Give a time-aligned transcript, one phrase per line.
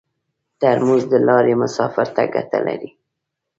[0.61, 2.89] ترموز د لارې مسافر ته ګټه لري.